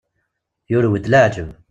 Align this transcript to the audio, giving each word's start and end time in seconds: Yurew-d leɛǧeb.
Yurew-d 0.71 1.05
leɛǧeb. 1.11 1.49